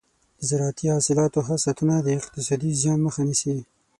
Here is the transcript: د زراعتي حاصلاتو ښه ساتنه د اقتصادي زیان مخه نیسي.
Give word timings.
د 0.39 0.41
زراعتي 0.49 0.85
حاصلاتو 0.95 1.39
ښه 1.45 1.55
ساتنه 1.65 1.95
د 2.03 2.07
اقتصادي 2.19 2.71
زیان 2.81 2.99
مخه 3.05 3.21
نیسي. 3.29 3.57